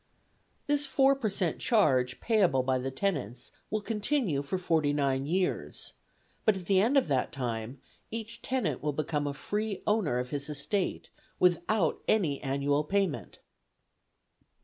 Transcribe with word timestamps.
This 0.65 0.87
£4 0.87 1.21
per 1.21 1.29
cent. 1.29 1.59
charge 1.59 2.19
payable 2.19 2.63
by 2.63 2.79
the 2.79 2.89
tenants 2.89 3.51
will 3.69 3.81
continue 3.81 4.41
for 4.41 4.57
forty 4.57 4.93
nine 4.93 5.27
years, 5.27 5.93
but 6.43 6.55
at 6.57 6.65
the 6.65 6.81
end 6.81 6.97
of 6.97 7.07
that 7.07 7.31
time 7.31 7.79
each 8.09 8.41
tenant 8.41 8.81
will 8.81 8.93
become 8.93 9.27
a 9.27 9.33
free 9.35 9.83
owner 9.85 10.17
of 10.17 10.31
his 10.31 10.49
estate 10.49 11.11
without 11.39 12.01
any 12.07 12.41
annual 12.41 12.83
payment. 12.83 13.37